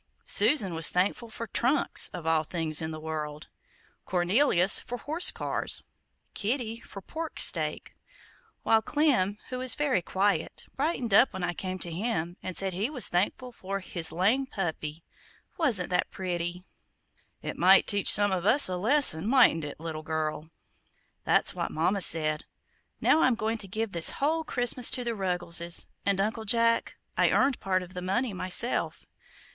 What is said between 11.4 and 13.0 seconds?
I came to him, and said he